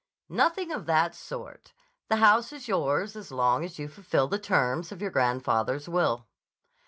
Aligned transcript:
"Nothing 0.29 0.71
of 0.71 0.87
that 0.87 1.13
sort. 1.13 1.73
The 2.09 2.15
house 2.15 2.51
is 2.51 2.67
yours 2.67 3.15
as 3.15 3.31
long 3.31 3.63
as 3.63 3.77
you 3.77 3.87
fulfill 3.87 4.27
the 4.27 4.39
terms 4.39 4.91
of 4.91 4.99
your 4.99 5.11
grandfather's 5.11 5.87
will." 5.87 6.27